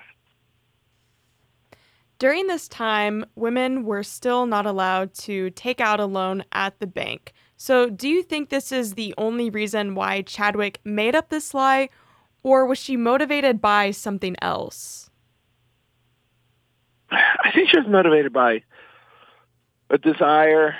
During 2.18 2.46
this 2.46 2.68
time, 2.68 3.24
women 3.34 3.84
were 3.84 4.02
still 4.02 4.46
not 4.46 4.66
allowed 4.66 5.12
to 5.14 5.50
take 5.50 5.80
out 5.80 6.00
a 6.00 6.06
loan 6.06 6.44
at 6.52 6.78
the 6.80 6.86
bank. 6.86 7.32
So, 7.56 7.90
do 7.90 8.08
you 8.08 8.22
think 8.22 8.48
this 8.48 8.72
is 8.72 8.94
the 8.94 9.14
only 9.18 9.50
reason 9.50 9.94
why 9.94 10.22
Chadwick 10.22 10.80
made 10.84 11.14
up 11.14 11.28
this 11.28 11.54
lie, 11.54 11.88
or 12.42 12.66
was 12.66 12.78
she 12.78 12.96
motivated 12.96 13.60
by 13.60 13.90
something 13.90 14.36
else? 14.42 15.10
I 17.10 17.50
think 17.52 17.68
she 17.70 17.78
was 17.78 17.86
motivated 17.88 18.32
by 18.32 18.62
a 19.90 19.98
desire 19.98 20.76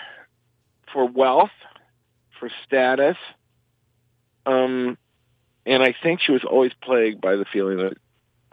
for 0.92 1.06
wealth, 1.06 1.50
for 2.38 2.50
status, 2.64 3.16
um, 4.46 4.98
and 5.66 5.82
I 5.82 5.94
think 6.02 6.20
she 6.20 6.32
was 6.32 6.44
always 6.44 6.72
plagued 6.82 7.20
by 7.20 7.36
the 7.36 7.44
feeling 7.44 7.78
that 7.78 7.94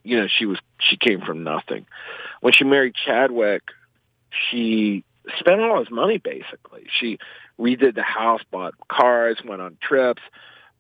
you 0.04 0.20
know 0.20 0.28
she 0.28 0.46
was 0.46 0.60
she 0.80 0.98
came 0.98 1.22
from 1.22 1.44
nothing. 1.44 1.86
When 2.42 2.54
she 2.54 2.64
married 2.64 2.96
Chadwick, 3.06 3.64
she 4.50 5.04
spent 5.38 5.62
all 5.62 5.80
his 5.80 5.92
money 5.92 6.18
basically. 6.18 6.88
She 7.00 7.20
redid 7.60 7.96
the 7.96 8.04
house, 8.04 8.42
bought 8.50 8.74
cars, 8.88 9.38
went 9.46 9.62
on 9.62 9.78
trips, 9.82 10.22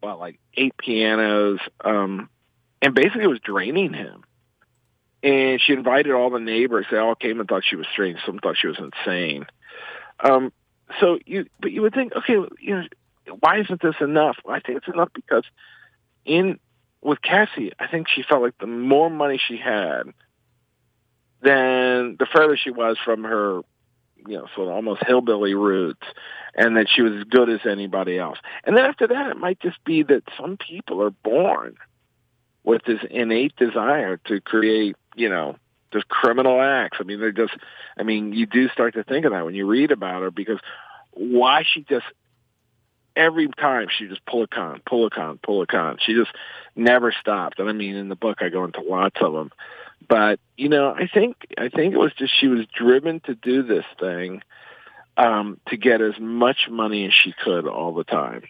bought 0.02 0.20
like 0.20 0.40
eight 0.56 0.76
pianos, 0.78 1.60
um, 1.84 2.30
and 2.82 2.96
basically 2.96 3.28
was 3.28 3.40
draining 3.40 3.94
him. 3.94 4.24
And 5.24 5.62
she 5.62 5.74
invited 5.74 6.14
all 6.14 6.32
the 6.32 6.40
neighbors. 6.40 6.88
They 6.90 6.98
all 6.98 7.14
came 7.14 7.40
and 7.40 7.48
thought 7.48 7.64
she 7.64 7.76
was 7.76 7.86
strange. 7.94 8.18
Some 8.26 8.40
thought 8.40 8.58
she 8.60 8.68
was 8.68 8.80
insane. 8.80 9.46
Um, 10.20 10.52
so 11.00 11.20
you, 11.28 11.46
but 11.60 11.72
you 11.72 11.84
would 11.84 11.94
think, 11.94 12.14
okay, 12.16 12.34
you 12.60 12.76
know, 12.76 13.38
why 13.40 13.60
isn't 13.60 13.82
this 13.82 13.96
enough? 14.02 14.38
Well, 14.44 14.56
I 14.56 14.62
think 14.62 14.80
it's 14.80 14.88
enough 14.88 15.10
because 15.14 15.44
in 16.26 16.60
with 17.02 17.22
Cassie, 17.22 17.72
I 17.80 17.88
think 17.88 18.08
she 18.08 18.24
felt 18.24 18.42
like 18.42 18.58
the 18.60 18.68
more 18.68 19.10
money 19.10 19.40
she 19.46 19.58
had, 19.58 20.04
then 21.42 22.16
the 22.20 22.28
further 22.32 22.56
she 22.56 22.70
was 22.70 22.98
from 23.04 23.24
her, 23.24 23.62
you 24.28 24.38
know, 24.38 24.48
sort 24.56 24.68
of 24.68 24.76
almost 24.76 25.04
hillbilly 25.06 25.56
roots, 25.56 26.06
and 26.56 26.78
that 26.78 26.88
she 26.90 27.02
was 27.02 27.14
as 27.14 27.24
good 27.24 27.50
as 27.50 27.62
anybody 27.66 28.20
else. 28.20 28.38
And 28.64 28.78
then 28.78 28.86
after 28.86 29.08
that, 29.08 29.32
it 29.32 29.38
might 29.38 29.60
just 29.60 29.84
be 29.84 30.04
that 30.04 30.24
some 30.40 30.58
people 30.58 31.02
are 31.02 31.10
born 31.10 31.76
with 32.64 32.84
this 32.84 33.00
innate 33.10 33.56
desire 33.56 34.18
to 34.26 34.40
create, 34.40 34.96
you 35.16 35.30
know, 35.30 35.56
just 35.92 36.08
criminal 36.08 36.62
acts. 36.62 36.98
I 37.00 37.04
mean, 37.04 37.20
they're 37.20 37.32
just, 37.32 37.54
I 37.98 38.04
mean, 38.04 38.34
you 38.34 38.46
do 38.46 38.70
start 38.70 38.94
to 38.94 39.04
think 39.04 39.26
of 39.26 39.32
that 39.32 39.44
when 39.44 39.56
you 39.56 39.66
read 39.66 39.92
about 39.92 40.22
her 40.22 40.32
because 40.32 40.60
why 41.12 41.64
she 41.66 41.82
just 41.82 42.06
every 43.16 43.48
time 43.48 43.88
she 43.90 44.08
just 44.08 44.26
pull 44.26 44.44
a 44.44 44.48
con, 44.48 44.82
pull 44.86 45.06
a 45.06 45.10
con, 45.10 45.40
pull 45.44 45.62
a 45.62 45.68
con. 45.68 45.98
She 46.06 46.14
just 46.14 46.32
never 46.76 47.12
stopped. 47.12 47.60
And 47.60 47.70
I 47.70 47.74
mean, 47.74 47.96
in 47.96 48.10
the 48.10 48.16
book, 48.16 48.42
I 48.42 48.50
go 48.50 48.64
into 48.64 48.82
lots 48.82 49.18
of 49.22 49.34
them. 49.34 49.52
But 50.08 50.40
you 50.58 50.70
know, 50.70 50.94
I 50.94 51.08
think 51.08 51.38
I 51.58 51.70
think 51.70 51.94
it 51.94 51.98
was 51.98 52.14
just 52.18 52.34
she 52.40 52.48
was 52.48 52.66
driven 52.78 53.20
to 53.22 53.36
do 53.36 53.64
this 53.64 53.86
thing 54.00 54.42
um, 55.18 55.60
to 55.68 55.78
get 55.78 56.02
as 56.02 56.20
much 56.20 56.68
money 56.70 57.06
as 57.06 57.14
she 57.14 57.34
could 57.44 57.68
all 57.68 57.94
the 57.94 58.04
time. 58.04 58.44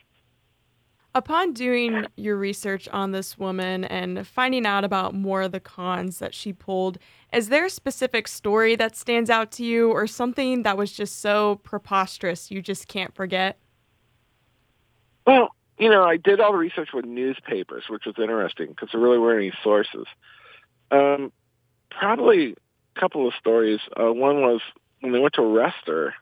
Upon 1.14 1.52
doing 1.52 2.06
your 2.16 2.38
research 2.38 2.88
on 2.88 3.12
this 3.12 3.38
woman 3.38 3.84
and 3.84 4.26
finding 4.26 4.66
out 4.66 4.86
about 4.86 5.14
more 5.14 5.42
of 5.42 5.52
the 5.52 5.60
cons 5.60 6.20
that 6.20 6.34
she 6.34 6.54
pulled, 6.54 7.00
is 7.34 7.50
there 7.50 7.66
a 7.66 7.70
specific 7.70 8.30
story 8.30 8.78
that 8.78 8.96
stands 8.96 9.30
out 9.30 9.52
to 9.54 9.66
you 9.66 9.92
or 9.92 10.08
something 10.08 10.64
that 10.64 10.78
was 10.78 10.94
just 10.94 11.20
so 11.20 11.60
preposterous 11.64 12.50
you 12.50 12.62
just 12.62 12.88
can't 12.88 13.14
forget? 13.14 13.58
Well, 15.26 15.56
you 15.78 15.90
know, 15.90 16.04
I 16.04 16.18
did 16.18 16.40
all 16.40 16.52
the 16.52 16.58
research 16.58 16.90
with 16.94 17.06
newspapers, 17.06 17.86
which 17.90 18.06
was 18.06 18.16
interesting 18.18 18.68
because 18.68 18.90
there 18.92 19.02
really 19.02 19.18
weren't 19.18 19.40
any 19.40 19.54
sources. 19.64 20.06
Um, 20.92 21.32
probably 21.90 22.56
a 22.96 23.00
couple 23.00 23.28
of 23.28 23.34
stories. 23.40 23.80
Uh, 24.00 24.12
one 24.12 24.42
was 24.42 24.62
when 25.00 25.12
they 25.12 25.20
went 25.20 25.34
to 25.36 25.42
arrest 25.42 25.88
her. 25.88 26.14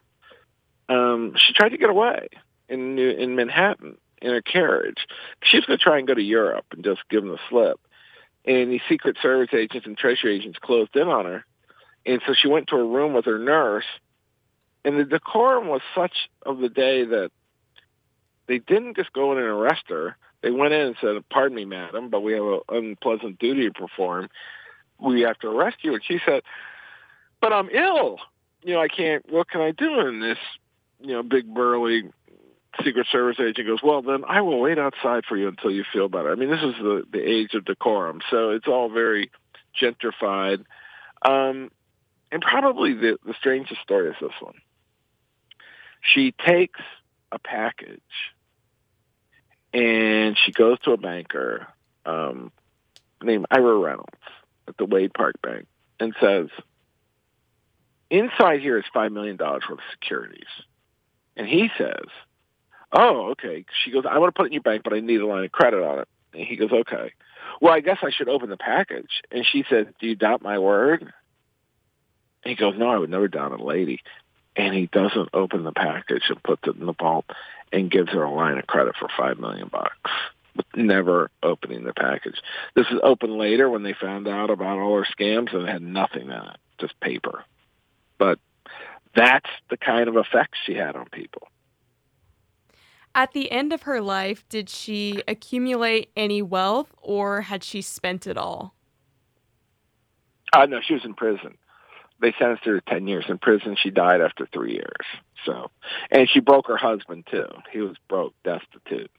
Um, 0.88 1.34
she 1.36 1.54
tried 1.54 1.70
to 1.70 1.78
get 1.78 1.90
away 1.90 2.30
in 2.68 2.96
New, 2.96 3.10
in 3.10 3.36
Manhattan 3.36 3.98
in 4.22 4.34
a 4.34 4.42
carriage. 4.42 5.08
She 5.44 5.58
was 5.58 5.66
going 5.66 5.78
to 5.78 5.84
try 5.84 5.98
and 5.98 6.08
go 6.08 6.14
to 6.14 6.22
Europe 6.22 6.66
and 6.72 6.84
just 6.84 7.02
give 7.10 7.22
them 7.22 7.32
the 7.32 7.40
slip. 7.50 7.80
And 8.46 8.72
the 8.72 8.82
Secret 8.88 9.18
Service 9.22 9.54
agents 9.54 9.86
and 9.86 9.98
Treasury 9.98 10.36
agents 10.36 10.58
closed 10.60 10.96
in 10.96 11.08
on 11.08 11.26
her. 11.26 11.46
And 12.06 12.22
so 12.26 12.34
she 12.34 12.48
went 12.48 12.68
to 12.68 12.76
a 12.76 12.84
room 12.84 13.14
with 13.14 13.26
her 13.26 13.40
nurse. 13.40 13.86
And 14.86 14.98
the 14.98 15.04
decorum 15.04 15.68
was 15.68 15.82
such 15.94 16.30
of 16.46 16.60
the 16.60 16.70
day 16.70 17.06
that 17.06 17.32
they 18.50 18.58
didn't 18.58 18.98
just 18.98 19.14
go 19.14 19.32
in 19.32 19.38
and 19.38 19.48
arrest 19.48 19.84
her. 19.90 20.18
They 20.42 20.50
went 20.50 20.74
in 20.74 20.82
and 20.82 20.96
said, 21.00 21.16
pardon 21.30 21.56
me, 21.56 21.66
madam, 21.66 22.10
but 22.10 22.22
we 22.22 22.34
have 22.34 22.44
an 22.44 22.60
unpleasant 22.68 23.38
duty 23.38 23.68
to 23.68 23.72
perform. 23.72 24.30
We 25.00 25.22
have 25.22 25.38
to 25.40 25.48
arrest 25.48 25.78
you. 25.82 25.94
And 25.94 26.04
she 26.04 26.20
said, 26.26 26.42
but 27.42 27.54
I'm 27.54 27.70
ill. 27.70 28.18
You 28.64 28.74
know, 28.74 28.82
I 28.82 28.88
can't, 28.88 29.24
what 29.32 29.50
can 29.50 29.62
I 29.62 29.72
do? 29.72 30.00
And 30.00 30.22
this, 30.22 30.40
you 31.00 31.14
know, 31.14 31.22
big 31.22 31.54
burly 31.54 32.10
Secret 32.84 33.06
Service 33.12 33.38
agent 33.40 33.68
goes, 33.68 33.84
well, 33.84 34.02
then 34.02 34.24
I 34.28 34.42
will 34.42 34.60
wait 34.60 34.80
outside 34.80 35.26
for 35.28 35.38
you 35.38 35.48
until 35.48 35.70
you 35.70 35.84
feel 35.94 36.10
better. 36.10 36.32
I 36.32 36.36
mean, 36.36 36.50
this 36.50 36.64
is 36.64 36.76
the, 36.82 37.04
the 37.12 37.22
age 37.22 37.54
of 37.54 37.66
decorum. 37.66 38.22
So 38.32 38.50
it's 38.50 38.68
all 38.68 38.90
very 38.90 39.30
gentrified. 39.80 40.66
Um, 41.22 41.70
and 42.32 42.42
probably 42.42 42.94
the, 42.94 43.18
the 43.26 43.36
strangest 43.38 43.82
story 43.82 44.10
is 44.10 44.16
this 44.20 44.32
one. 44.40 44.56
She 46.02 46.32
takes 46.32 46.80
a 47.32 47.38
package 47.38 48.02
and 49.74 50.38
she 50.38 50.52
goes 50.52 50.80
to 50.82 50.92
a 50.92 50.98
banker 50.98 51.68
um, 52.06 52.52
named 53.22 53.46
Ira 53.52 53.78
Reynolds 53.78 54.10
at 54.68 54.78
the 54.78 54.86
Wade 54.86 55.14
Park 55.14 55.42
Bank 55.42 55.68
and 56.00 56.16
says, 56.20 56.48
"Inside 58.10 58.62
here 58.62 58.78
is 58.78 58.86
five 58.94 59.12
million 59.12 59.36
dollars 59.36 59.64
worth 59.70 59.80
of 59.80 59.86
securities," 59.92 60.48
and 61.36 61.48
he 61.48 61.70
says, 61.78 62.06
"Oh, 62.92 63.30
okay." 63.32 63.66
She 63.84 63.92
goes, 63.92 64.06
"I 64.10 64.18
want 64.18 64.34
to 64.34 64.38
put 64.38 64.46
it 64.46 64.48
in 64.48 64.54
your 64.54 64.64
bank, 64.64 64.84
but 64.84 64.94
I 64.94 65.00
need 65.00 65.22
a 65.22 65.28
line 65.28 65.46
of 65.46 65.52
credit 65.52 65.84
on 65.84 66.00
it." 66.00 66.08
And 66.34 66.44
he 66.44 66.56
goes, 66.56 66.72
"Okay." 66.72 67.14
Well, 67.62 67.74
I 67.74 67.82
guess 67.82 67.98
I 68.02 68.10
should 68.12 68.30
open 68.30 68.50
the 68.50 68.58
package. 68.58 69.22
And 69.32 69.46
she 69.46 69.66
says, 69.70 69.88
"Do 70.00 70.08
you 70.08 70.16
doubt 70.16 70.42
my 70.42 70.58
word?" 70.58 71.02
And 71.02 71.12
he 72.50 72.56
goes, 72.56 72.76
"No, 72.78 72.90
I 72.90 72.98
would 72.98 73.10
never 73.10 73.28
doubt 73.28 73.52
a 73.52 73.64
lady." 73.64 74.02
And 74.56 74.74
he 74.74 74.88
doesn't 74.88 75.30
open 75.34 75.64
the 75.64 75.72
package 75.72 76.24
and 76.28 76.42
puts 76.42 76.68
it 76.68 76.76
in 76.76 76.86
the 76.86 76.94
vault 76.94 77.26
and 77.72 77.92
gives 77.92 78.12
her 78.12 78.24
a 78.24 78.32
line 78.32 78.58
of 78.58 78.68
credit 78.68 78.96
for 79.00 79.08
five 79.18 79.40
million 79.40 79.68
bucks 79.68 80.12
never 80.76 81.32
opening 81.44 81.84
the 81.84 81.94
package. 81.94 82.42
This 82.76 82.88
is 82.88 83.00
open 83.04 83.38
later 83.38 83.70
when 83.70 83.84
they 83.84 83.94
found 83.94 84.28
out 84.28 84.50
about 84.50 84.80
all 84.80 84.96
her 84.98 85.08
scams 85.18 85.54
and 85.54 85.68
it 85.68 85.72
had 85.72 85.82
nothing 85.82 86.24
in 86.24 86.32
it, 86.32 86.58
just 86.80 87.00
paper. 87.00 87.44
But 88.18 88.40
that's 89.16 89.50
the 89.70 89.78
kind 89.78 90.08
of 90.08 90.16
effect 90.16 90.56
she 90.66 90.74
had 90.74 90.96
on 90.96 91.06
people. 91.12 91.48
At 93.16 93.34
the 93.34 93.52
end 93.52 93.74
of 93.74 93.84
her 93.84 94.02
life, 94.02 94.48
did 94.50 94.70
she 94.70 95.24
accumulate 95.28 96.12
any 96.16 96.42
wealth 96.42 96.94
or 97.02 97.42
had 97.42 97.64
she 97.64 97.82
spent 97.82 98.28
it 98.28 98.38
all? 98.38 98.76
Uh, 100.54 100.66
no, 100.66 100.80
she 100.82 100.94
was 100.94 101.06
in 101.06 101.14
prison 101.14 101.58
they 102.22 102.34
sentenced 102.38 102.66
her 102.66 102.80
to 102.80 102.86
10 102.90 103.08
years 103.08 103.26
in 103.30 103.38
prison. 103.38 103.76
She 103.82 103.90
died 103.90 104.22
after 104.22 104.48
three 104.52 104.74
years. 104.74 105.06
So, 105.46 105.72
and 106.12 106.30
she 106.30 106.40
broke 106.40 106.68
her 106.68 106.78
husband 106.78 107.28
too. 107.30 107.48
He 107.72 107.80
was 107.80 107.96
broke, 108.08 108.34
destitute. 108.44 109.12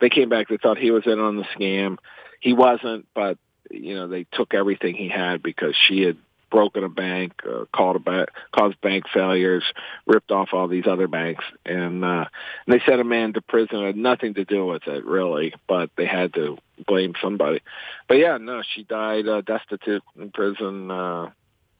They 0.00 0.10
came 0.10 0.28
back. 0.28 0.48
They 0.48 0.58
thought 0.58 0.78
he 0.78 0.90
was 0.90 1.06
in 1.06 1.18
on 1.18 1.36
the 1.36 1.44
scam. 1.44 1.98
He 2.40 2.52
wasn't, 2.52 3.06
but 3.14 3.38
you 3.70 3.94
know, 3.94 4.06
they 4.06 4.24
took 4.32 4.54
everything 4.54 4.94
he 4.94 5.08
had 5.08 5.42
because 5.42 5.74
she 5.88 6.02
had 6.02 6.16
broken 6.50 6.84
a 6.84 6.88
bank, 6.88 7.32
uh, 7.44 7.64
called 7.74 7.96
a 7.96 7.98
ba- 7.98 8.28
caused 8.52 8.80
bank 8.80 9.04
failures, 9.12 9.64
ripped 10.06 10.30
off 10.30 10.50
all 10.52 10.68
these 10.68 10.86
other 10.86 11.08
banks, 11.08 11.44
and, 11.64 12.04
uh, 12.04 12.24
and 12.66 12.74
they 12.74 12.80
sent 12.86 13.00
a 13.00 13.04
man 13.04 13.32
to 13.32 13.40
prison. 13.40 13.80
It 13.80 13.86
had 13.86 13.96
nothing 13.96 14.34
to 14.34 14.44
do 14.44 14.64
with 14.66 14.86
it, 14.86 15.04
really, 15.04 15.54
but 15.66 15.90
they 15.96 16.06
had 16.06 16.34
to 16.34 16.56
blame 16.86 17.14
somebody. 17.20 17.60
But 18.08 18.18
yeah, 18.18 18.38
no, 18.38 18.62
she 18.62 18.84
died 18.84 19.26
uh, 19.26 19.40
destitute 19.40 20.02
in 20.18 20.30
prison, 20.30 20.90
uh, 20.90 21.30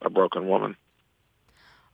a 0.01 0.09
broken 0.09 0.47
woman. 0.47 0.75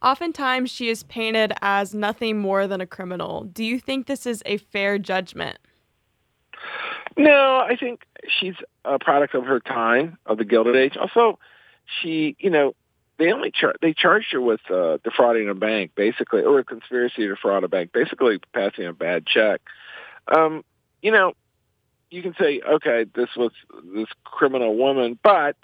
Oftentimes, 0.02 0.70
she 0.70 0.90
is 0.90 1.04
painted 1.04 1.54
as 1.62 1.94
nothing 1.94 2.38
more 2.40 2.68
than 2.68 2.82
a 2.82 2.86
criminal. 2.86 3.46
Do 3.46 3.64
you 3.64 3.80
think 3.80 4.06
this 4.06 4.26
is 4.26 4.44
a 4.46 4.58
fair 4.58 4.98
judgment? 4.98 5.60
No, 7.18 7.60
I 7.60 7.78
think 7.80 8.02
she's 8.28 8.56
a 8.84 9.00
product 9.00 9.34
of 9.34 9.46
her 9.46 9.60
time, 9.60 10.18
of 10.26 10.38
the 10.38 10.46
Gilded 10.46 10.76
Age. 10.76 10.98
Also, 10.98 11.40
she, 12.02 12.36
you 12.40 12.50
know, 12.50 12.76
they 13.18 13.32
only 13.32 13.52
char- 13.52 13.76
they 13.82 13.94
charged 13.94 14.32
her 14.32 14.42
with 14.42 14.60
uh, 14.70 14.98
defrauding 15.04 15.48
a 15.48 15.54
bank, 15.54 15.92
basically, 15.96 16.42
or 16.42 16.60
a 16.60 16.64
conspiracy 16.64 17.22
to 17.22 17.30
defraud 17.30 17.64
a 17.64 17.68
bank, 17.68 17.92
basically 17.94 18.40
passing 18.54 18.86
a 18.86 18.94
bad 18.94 19.26
check. 19.26 19.62
Um, 20.36 20.66
you 21.02 21.12
know, 21.12 21.34
you 22.10 22.22
can 22.22 22.36
say, 22.40 22.62
okay, 22.62 23.06
this 23.16 23.30
was 23.38 23.52
this 23.94 24.08
criminal 24.24 24.76
woman, 24.76 25.18
but 25.24 25.56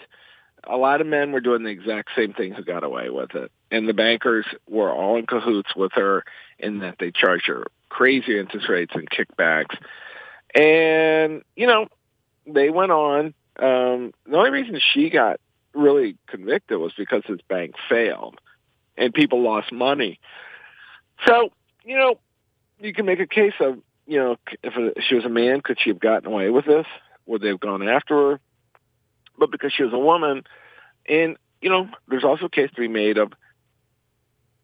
a 0.63 0.77
lot 0.77 1.01
of 1.01 1.07
men 1.07 1.31
were 1.31 1.41
doing 1.41 1.63
the 1.63 1.69
exact 1.69 2.09
same 2.15 2.33
thing 2.33 2.53
who 2.53 2.63
got 2.63 2.83
away 2.83 3.09
with 3.09 3.35
it, 3.35 3.51
and 3.71 3.87
the 3.87 3.93
bankers 3.93 4.45
were 4.67 4.91
all 4.91 5.17
in 5.17 5.25
cahoots 5.25 5.75
with 5.75 5.91
her 5.93 6.23
in 6.57 6.79
that 6.79 6.95
they 6.99 7.11
charged 7.11 7.47
her 7.47 7.65
crazy 7.89 8.37
interest 8.39 8.69
rates 8.69 8.93
and 8.95 9.09
kickbacks, 9.09 9.75
and 10.55 11.43
you 11.55 11.67
know, 11.67 11.87
they 12.45 12.69
went 12.69 12.91
on. 12.91 13.33
Um, 13.57 14.13
the 14.25 14.37
only 14.37 14.51
reason 14.51 14.79
she 14.93 15.09
got 15.09 15.39
really 15.73 16.17
convicted 16.27 16.79
was 16.79 16.93
because 16.97 17.23
his 17.25 17.41
bank 17.47 17.75
failed 17.89 18.39
and 18.97 19.13
people 19.13 19.41
lost 19.41 19.71
money. 19.71 20.19
So, 21.27 21.51
you 21.83 21.97
know, 21.97 22.19
you 22.79 22.93
can 22.93 23.05
make 23.05 23.19
a 23.19 23.27
case 23.27 23.53
of, 23.59 23.79
you 24.07 24.19
know, 24.19 24.37
if 24.63 25.03
she 25.07 25.15
was 25.15 25.25
a 25.25 25.29
man, 25.29 25.61
could 25.61 25.77
she 25.81 25.89
have 25.89 25.99
gotten 25.99 26.31
away 26.31 26.49
with 26.49 26.65
this? 26.65 26.85
Would 27.25 27.41
they 27.41 27.49
have 27.49 27.59
gone 27.59 27.87
after 27.87 28.15
her? 28.15 28.39
But 29.39 29.51
because 29.51 29.73
she 29.73 29.83
was 29.83 29.93
a 29.93 29.99
woman, 29.99 30.43
and, 31.07 31.37
you 31.61 31.69
know, 31.69 31.87
there's 32.07 32.25
also 32.25 32.45
a 32.45 32.49
case 32.49 32.69
to 32.75 32.81
be 32.81 32.87
made 32.87 33.17
of, 33.17 33.31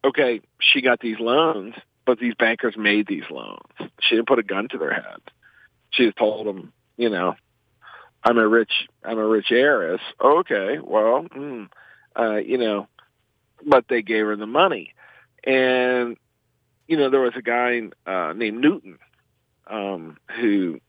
okay, 0.03 0.41
she 0.59 0.81
got 0.81 0.99
these 0.99 1.19
loans, 1.19 1.73
but 2.05 2.19
these 2.19 2.35
bankers 2.35 2.75
made 2.77 3.07
these 3.07 3.23
loans. 3.31 3.91
She 4.01 4.15
didn't 4.15 4.27
put 4.27 4.39
a 4.39 4.43
gun 4.43 4.67
to 4.69 4.77
their 4.77 4.93
head. 4.93 5.21
She 5.91 6.05
just 6.05 6.17
told 6.17 6.45
them, 6.45 6.73
you 6.97 7.09
know, 7.09 7.35
I'm 8.25 8.39
a 8.39 8.47
rich 8.47 8.71
I'm 9.03 9.19
a 9.19 9.25
rich 9.25 9.51
heiress. 9.51 10.01
Okay, 10.19 10.79
well, 10.83 11.25
mm, 11.29 11.67
uh, 12.17 12.37
you 12.37 12.57
know, 12.57 12.87
but 13.65 13.85
they 13.87 14.01
gave 14.01 14.25
her 14.25 14.35
the 14.35 14.47
money, 14.47 14.95
and 15.43 16.17
you 16.87 16.97
know 16.97 17.11
there 17.11 17.21
was 17.21 17.33
a 17.35 17.43
guy 17.43 17.81
uh, 18.07 18.33
named 18.33 18.59
Newton 18.59 18.97
um, 19.67 20.17
who 20.39 20.79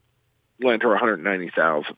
lent 0.62 0.82
her 0.82 0.88
190 0.88 1.50
thousand, 1.54 1.96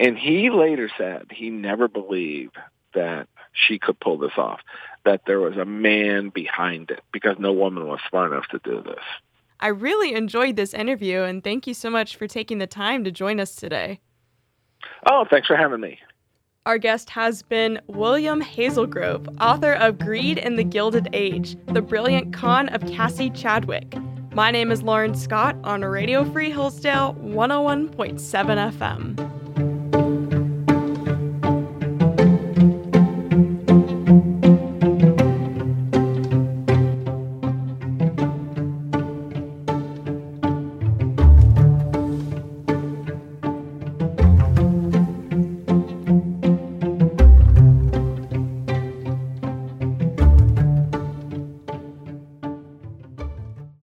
and 0.00 0.18
he 0.18 0.48
later 0.50 0.90
said 0.96 1.26
he 1.30 1.50
never 1.50 1.86
believed 1.86 2.56
that 2.94 3.28
she 3.52 3.78
could 3.78 4.00
pull 4.00 4.18
this 4.18 4.32
off, 4.36 4.60
that 5.04 5.22
there 5.26 5.40
was 5.40 5.56
a 5.56 5.64
man 5.64 6.30
behind 6.30 6.90
it 6.90 7.02
because 7.12 7.36
no 7.38 7.52
woman 7.52 7.86
was 7.86 8.00
smart 8.08 8.32
enough 8.32 8.48
to 8.48 8.60
do 8.64 8.82
this. 8.82 9.04
I 9.60 9.68
really 9.68 10.14
enjoyed 10.14 10.56
this 10.56 10.72
interview, 10.72 11.20
and 11.20 11.44
thank 11.44 11.66
you 11.66 11.74
so 11.74 11.90
much 11.90 12.16
for 12.16 12.26
taking 12.26 12.58
the 12.58 12.66
time 12.66 13.04
to 13.04 13.10
join 13.10 13.38
us 13.38 13.54
today. 13.54 14.00
Oh, 15.08 15.26
thanks 15.30 15.46
for 15.46 15.56
having 15.56 15.80
me. 15.80 15.98
Our 16.64 16.78
guest 16.78 17.10
has 17.10 17.42
been 17.42 17.80
William 17.86 18.40
Hazelgrove, 18.40 19.36
author 19.40 19.74
of 19.74 19.98
Greed 19.98 20.38
in 20.38 20.56
the 20.56 20.64
Gilded 20.64 21.08
Age, 21.12 21.56
The 21.66 21.82
Brilliant 21.82 22.32
Con 22.32 22.70
of 22.70 22.80
Cassie 22.90 23.30
Chadwick. 23.30 23.94
My 24.32 24.50
name 24.50 24.70
is 24.70 24.82
Lauren 24.82 25.14
Scott 25.14 25.56
on 25.64 25.82
Radio 25.82 26.24
Free 26.32 26.50
Hillsdale 26.50 27.14
101.7 27.20 28.18
FM. 28.72 29.39